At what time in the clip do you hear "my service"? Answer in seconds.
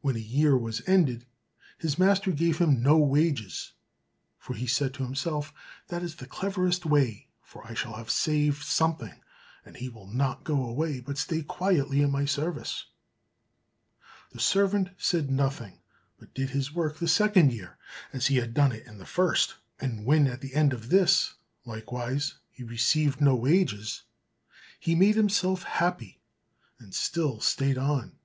12.10-12.86